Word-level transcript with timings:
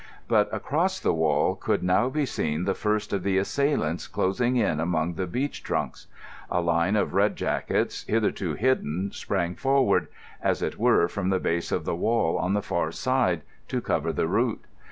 But 0.27 0.51
across 0.51 0.99
the 0.99 1.13
wall 1.13 1.53
could 1.53 1.83
now 1.83 2.09
be 2.09 2.25
seen 2.25 2.63
the 2.63 2.73
first 2.73 3.13
of 3.13 3.21
the 3.21 3.37
assailants 3.37 4.07
closing 4.07 4.55
in 4.55 4.79
among 4.79 5.13
the 5.13 5.27
beech 5.27 5.61
trunks. 5.61 6.07
A 6.49 6.59
line 6.59 6.95
of 6.95 7.13
red 7.13 7.35
jackets, 7.35 8.03
hitherto 8.07 8.55
hidden, 8.55 9.11
sprang 9.11 9.53
forward—as 9.53 10.63
it 10.63 10.79
were 10.79 11.07
from 11.07 11.29
the 11.29 11.39
base 11.39 11.71
of 11.71 11.85
the 11.85 11.93
wall 11.95 12.39
on 12.39 12.55
the 12.55 12.63
far 12.63 12.91
side—to 12.91 13.79
cover 13.81 14.11
the 14.11 14.27
route. 14.27 14.65